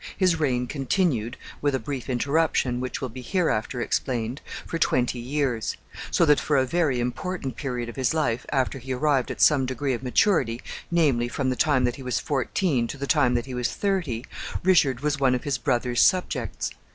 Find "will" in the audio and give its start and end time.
3.01-3.09